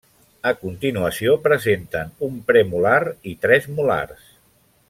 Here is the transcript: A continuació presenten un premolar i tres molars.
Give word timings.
A 0.51 0.53
continuació 0.61 1.35
presenten 1.43 2.15
un 2.31 2.41
premolar 2.49 2.99
i 3.33 3.37
tres 3.47 3.73
molars. 3.77 4.29